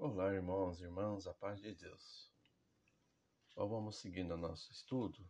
[0.00, 2.30] Olá, irmãos e irmãs, a paz de Deus.
[3.50, 5.28] Então vamos seguindo o nosso estudo.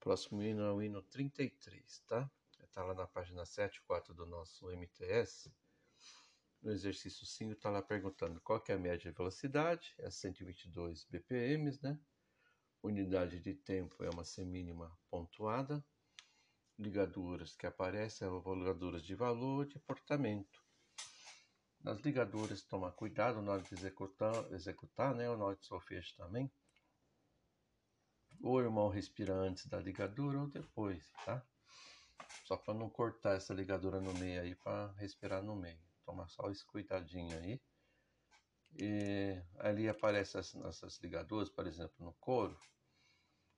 [0.00, 2.30] Próximo hino é o hino 33, tá?
[2.58, 5.54] Está lá na página 74 do nosso MTS.
[6.62, 11.78] No exercício 5 está lá perguntando qual é a média de velocidade, é 122 BPM,
[11.82, 12.00] né?
[12.82, 15.84] Unidade de tempo é uma semínima pontuada.
[16.78, 20.66] Ligaduras que aparecem são ligaduras de valor de portamento
[21.82, 26.14] nas ligaduras, tomar cuidado na hora de executar, executar né, ou na hora de solfejo
[26.16, 26.50] também.
[28.40, 31.44] O irmão respira antes da ligadura ou depois, tá?
[32.44, 35.80] Só para não cortar essa ligadura no meio aí, para respirar no meio.
[36.04, 37.60] Toma só esse cuidadinho aí.
[38.76, 42.58] E ali aparecem essas ligaduras, por exemplo, no couro.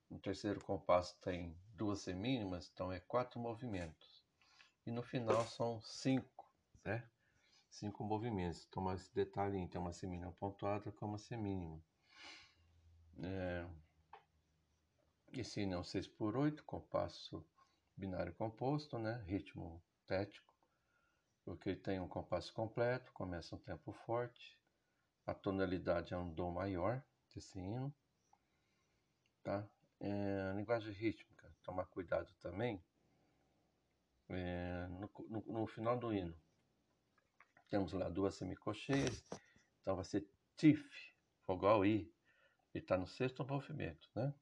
[0.09, 4.25] No terceiro compasso tem duas semínimas, então é quatro movimentos.
[4.85, 6.51] E no final são cinco,
[6.83, 7.09] né?
[7.71, 8.65] Cinco movimentos.
[8.65, 11.81] Tomar esse detalhe em uma semínima pontuada com uma semínima.
[13.23, 13.67] É,
[15.33, 17.45] esse não 6 por 8 compasso
[17.95, 19.23] binário composto, né?
[19.25, 20.53] ritmo tético,
[21.45, 24.59] porque ele tem um compasso completo, começa um tempo forte,
[25.25, 27.03] a tonalidade é um Dó maior
[27.33, 27.93] desse hino.
[29.43, 29.67] Tá?
[29.99, 32.83] É, linguagem rítmica, tomar cuidado também.
[34.29, 36.35] É, no, no, no final do hino,
[37.71, 39.23] temos lá duas semicolcheias,
[39.81, 40.85] então vai ser TIF,
[41.47, 42.13] vogal I.
[42.73, 44.35] Ele está no sexto movimento, né?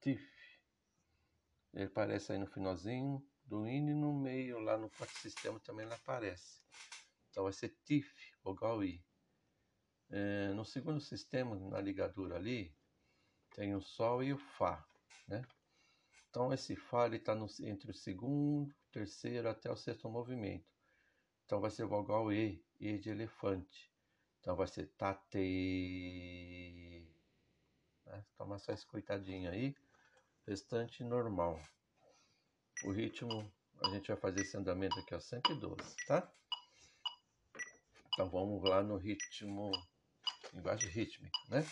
[0.00, 0.26] TIF.
[1.74, 5.84] Ele aparece aí no finalzinho do hino e no meio, lá no quarto sistema também
[5.84, 6.62] ele aparece.
[7.28, 8.10] Então vai ser TIF,
[8.42, 9.04] vogal I.
[10.08, 12.74] É, no segundo sistema, na ligadura ali,
[13.54, 14.82] tem o Sol e o Fá,
[15.28, 15.42] né?
[16.30, 20.79] Então esse Fá está entre o segundo, terceiro até o sexto movimento.
[21.50, 23.90] Então vai ser vogal E, E de elefante.
[24.38, 25.34] Então vai ser tate.
[28.06, 28.24] Né?
[28.38, 29.74] Toma só esse coitadinho aí.
[30.46, 31.60] Restante normal.
[32.84, 33.52] O ritmo,
[33.82, 36.32] a gente vai fazer esse andamento aqui, ó, 112, tá?
[38.14, 39.72] Então vamos lá no ritmo,
[40.52, 41.66] linguagem rítmica, né?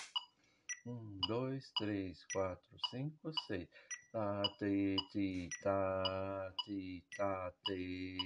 [0.85, 3.69] Um, dois, três, quatro, cinco, seis.
[4.11, 8.17] 哒嘀嘀哒嘀哒嘀，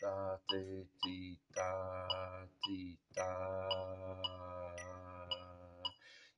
[0.00, 3.22] 哒嘀嘀哒嘀哒，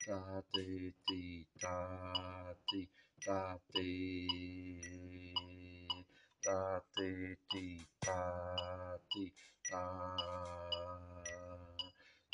[0.07, 2.91] 哒嘀嘀哒嘀
[3.25, 4.29] 哒嘀，
[6.43, 9.33] 哒嘀嘀哒嘀
[9.71, 9.73] 哒，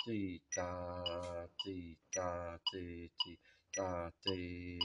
[0.05, 3.39] 嘀哒嘀哒嘀。
[3.73, 4.79] 哒滴，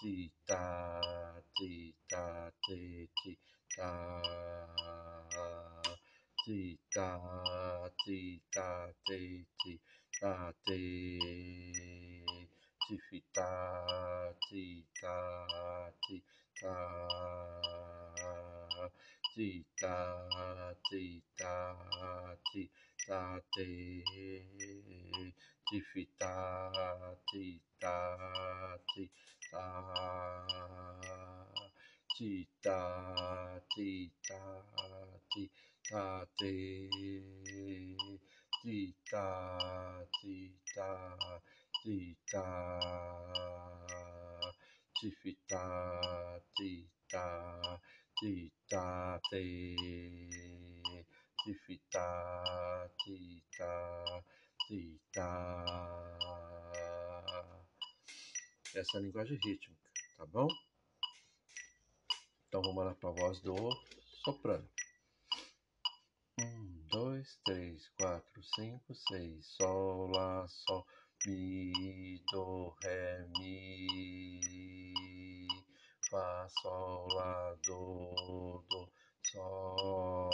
[0.00, 1.00] 滴哒
[1.54, 3.38] 滴哒滴滴
[3.76, 4.22] 哒，
[6.44, 9.80] 滴哒滴哒滴滴
[10.20, 11.18] 哒滴，
[12.88, 13.40] 继续哒
[14.50, 15.46] 滴哒
[16.06, 16.22] 滴
[16.60, 17.91] 哒。
[19.34, 19.88] 滴答
[20.90, 21.46] 滴答
[22.52, 22.70] 滴
[23.08, 24.04] 答滴
[25.70, 29.10] 滴答滴答滴答滴
[29.40, 30.38] 答
[32.14, 34.12] 滴答滴
[35.88, 37.20] 答滴
[38.62, 41.28] 滴答滴答滴答滴答
[41.82, 42.80] 滴答
[45.00, 47.80] 滴滴答滴答
[48.22, 49.42] ta ti ta te
[51.42, 54.22] ti fi ta ti ta
[54.68, 55.28] ti ta
[58.74, 60.46] essa é a linguagem rítmica, tá bom?
[62.48, 63.54] Então vamos lá para a voz do
[64.24, 64.68] soprano.
[66.40, 69.44] Um, dois, três, quatro, cinco, seis.
[69.56, 70.86] Sol, lá, sol,
[71.26, 75.21] mi, do, ré, mi.
[76.12, 78.80] Fá, sol, lá, do, do,
[79.32, 80.28] sol.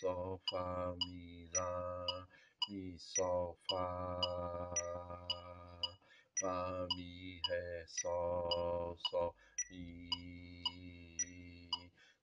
[0.00, 2.26] Sol, fá, mi, lá,
[2.70, 3.86] mi, sol, fá.
[6.40, 9.34] Fá, mi, ré, sol, sol
[9.70, 10.08] mi,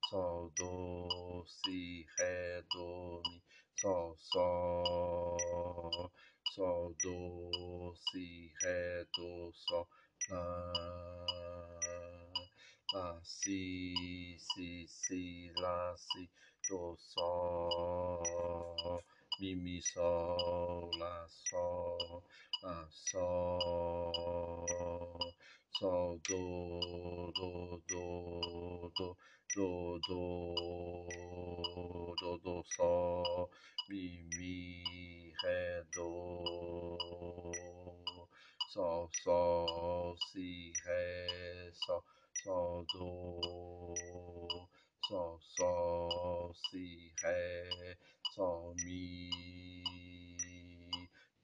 [0.09, 3.44] sol, do, si, ré, do, mi,
[3.79, 6.11] sol, sol,
[6.56, 9.88] sol, do, si, ré, do, sol,
[10.29, 10.73] lá,
[12.93, 16.29] lá, si, si, si, lá, si,
[16.69, 18.23] do, sol,
[19.39, 22.23] mi, mi, sol, lá, sol,
[22.63, 24.13] lá, sol,
[25.79, 29.15] sol, do, do, do, do,
[29.55, 29.99] do,
[32.15, 33.49] do, do, sol,
[33.89, 34.16] mi, mi,
[45.07, 47.97] sol, sol, si, ré,
[48.35, 49.29] sol, mi,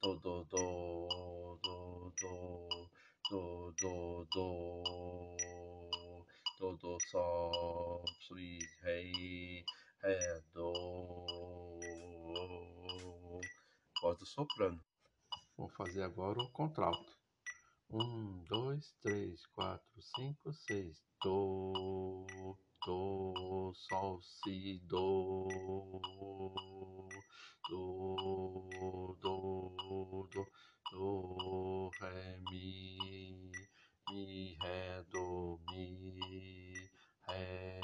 [0.02, 1.08] do, do, do,
[1.62, 2.68] do, do,
[3.30, 5.36] do, do, do,
[6.58, 9.64] do, do, sol, si, ré,
[10.02, 10.72] ré, do,
[14.02, 14.80] voz do soprano.
[15.56, 17.23] Vou fazer agora o contralto.
[17.96, 21.00] Um, dois, três, quatro, cinco, seis.
[21.22, 22.24] Do,
[22.84, 25.46] do, sol, si, do,
[27.70, 30.46] do, do, do,
[30.90, 33.52] do, ré, mi,
[34.10, 36.74] mi, ré, do, mi,
[37.28, 37.80] ré,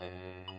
[0.00, 0.57] ré,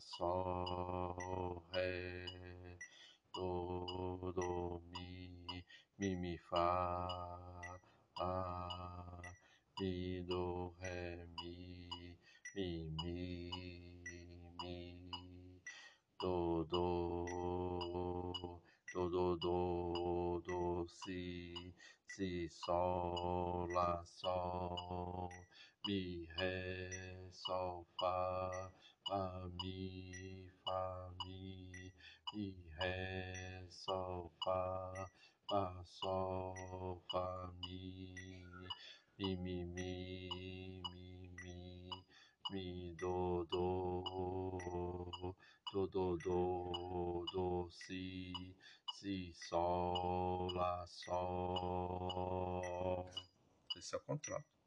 [0.00, 2.24] sol, ré,
[3.34, 5.64] do, do, mi,
[5.98, 7.78] mi, mi, fá,
[8.16, 9.20] fá,
[9.80, 12.18] mi, do, ré, mi,
[12.54, 13.50] mi, mi,
[14.62, 15.60] mi,
[16.20, 17.26] do, do,
[18.94, 21.74] do, do, do, do, si,
[22.08, 25.28] si, sol, lá, sol,
[25.86, 28.70] mi, ré, sol, fá,
[29.08, 31.92] fá, mi, fá, mi,
[32.34, 32.46] mi,
[32.78, 34.92] ré, sol, fá,
[35.48, 38.44] fá, sol, fá, mi,
[39.18, 41.90] mi, mi, mi, mi, mi,
[42.52, 44.02] mi, do, do,
[45.72, 48.54] do, do, do, do, si,
[49.00, 52.60] si, sol, lá, sol.
[53.74, 54.57] Esse é o contrato.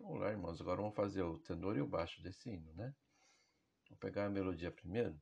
[0.00, 0.58] Vamos lá, irmãos.
[0.58, 2.94] Agora vamos fazer o tenor e o baixo desse hino, né?
[3.86, 5.20] Vou pegar a melodia primeiro.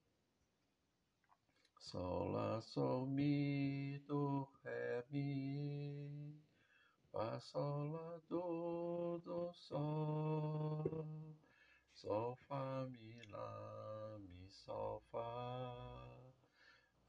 [1.80, 6.40] Sol, lá, sol, mi, do, ré, mi.
[7.10, 11.06] Fá, sol, lá, do, do, sol.
[11.92, 15.74] Sol, fá, mi, lá, mi, sol, fá.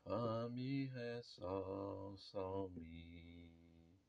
[0.03, 3.99] Fá, mi, ré, sol, sol, mi.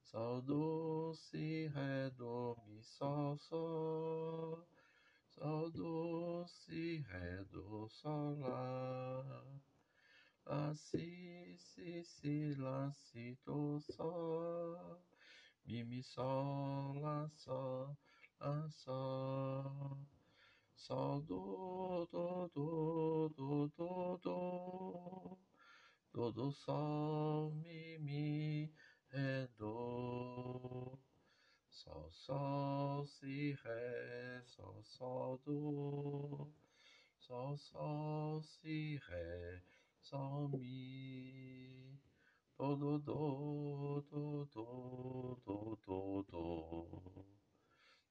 [0.00, 4.66] Sol, do, si, ré, do, sol, sol.
[5.28, 9.44] Sol, do, si, ré, do, sol, lá.
[10.46, 15.02] Lá, si, si, si, lá, si, do, sol.
[15.66, 17.96] Mi, mi, sol, lá, sol,
[18.40, 19.98] lá, sol.
[20.76, 25.38] Sol, do, do, do, do, do, do.
[26.12, 27.52] Do, do, sol,
[33.06, 36.52] si, ré, sol, sol, do.
[37.18, 39.62] Sol, sol, si, ré,
[40.00, 41.98] sol, mi.
[42.58, 47.26] Do, do, do, do, do, do, do, do.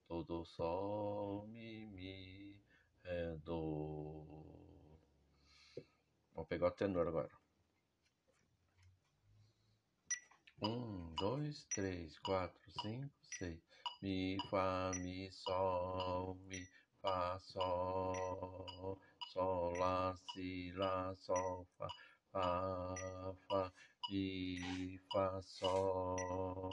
[0.07, 2.61] Do, do, sol, mi, mi,
[3.03, 4.25] ré, do.
[6.33, 7.31] Vamos pegar o tenor agora.
[10.61, 13.59] Um, dois, três, quatro, cinco, seis.
[14.05, 16.59] Mi, fá, mi, sol, mi,
[17.01, 18.99] fá, sol.
[19.33, 21.87] Sol, lá, si, lá, sol, fá,
[22.31, 23.73] fá, fá.
[24.11, 26.69] Mi, fá, sol.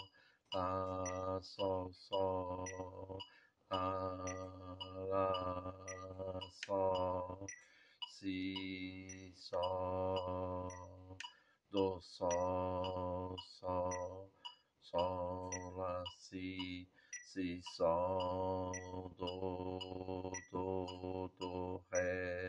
[0.52, 3.18] Lá, sol, sol.
[3.70, 4.14] Lá,
[5.08, 7.46] lá, sol.
[8.10, 10.68] Si, sol.
[11.70, 14.30] Do, sol, sol,
[14.82, 16.86] sol, lá, si,
[17.22, 18.72] si, sol,
[19.18, 22.48] do, do, do, ré,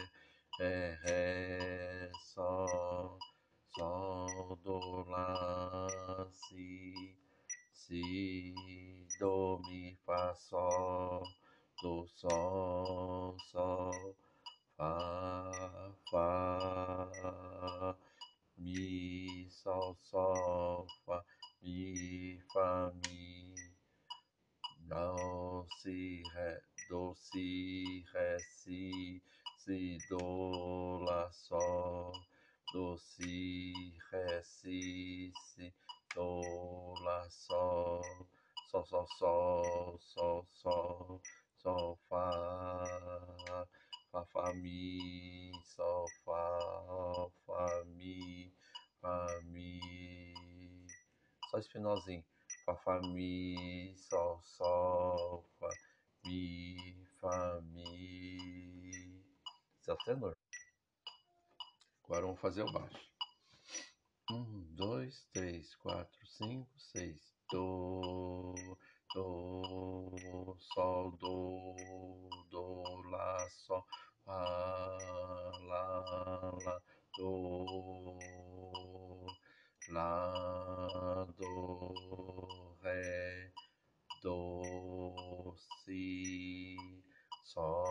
[0.60, 3.18] ré, ré, sol,
[3.76, 7.16] sol, do, lá, si,
[7.74, 8.56] si,
[9.20, 11.24] do, mi, fá, sol,
[11.82, 14.16] do, sol, sol,
[14.78, 17.96] fá, fá,
[18.58, 21.24] mi, sol, sol, fá,
[21.62, 23.23] mi, fá, mi,
[24.88, 29.22] do, si, ré, do, si, ré, si,
[29.58, 32.12] si, do, lá, sol,
[32.74, 33.74] do, si,
[34.12, 35.74] ré, si, si,
[36.16, 38.02] do, lá, sol,
[38.70, 41.22] sol, sol, sol, sol, sol,
[41.58, 43.68] sol, fá,
[44.12, 46.60] fá, fá, mi, sol, fá,
[47.46, 48.54] fá, mi,
[49.02, 50.86] fá, mi,
[51.50, 52.24] só esse finalzinho,
[52.84, 55.70] fá, mi, sol, sol, fá,
[56.26, 59.24] mi, fá, mi,
[59.80, 60.36] esse tenor.
[62.04, 63.12] Agora vamos fazer o baixo.
[64.32, 67.34] Um, dois, três, quatro, cinco, seis.
[67.52, 68.54] Do,
[69.14, 73.86] do, sol, do, do, lá, sol,
[74.26, 74.98] lá,
[75.68, 76.82] lá, lá,
[77.18, 77.66] do,
[79.90, 82.33] lá, do,
[82.84, 83.52] ré,
[84.24, 86.76] do, si,
[87.44, 87.83] sol,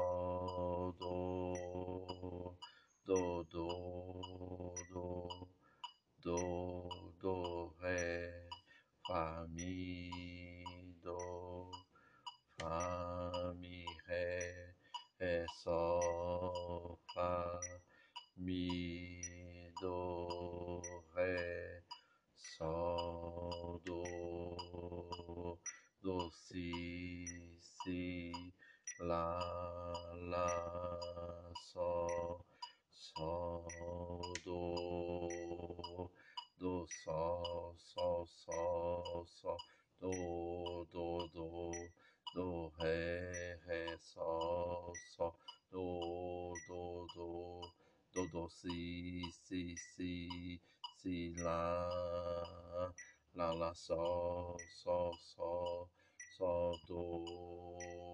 [48.42, 50.60] do, do, si, si, si,
[50.98, 52.92] si, lá,
[53.34, 55.88] lá, lá, sol, sol, sol,
[56.36, 58.11] sol, do,